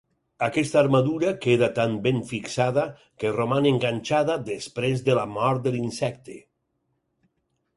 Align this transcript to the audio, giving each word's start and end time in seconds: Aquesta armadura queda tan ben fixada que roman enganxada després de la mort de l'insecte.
Aquesta 0.45 0.77
armadura 0.79 1.33
queda 1.43 1.67
tan 1.79 1.93
ben 2.07 2.21
fixada 2.31 2.85
que 3.25 3.33
roman 3.35 3.67
enganxada 3.73 4.39
després 4.49 5.05
de 5.11 5.19
la 5.21 5.27
mort 5.35 5.63
de 5.69 5.75
l'insecte. 5.77 6.41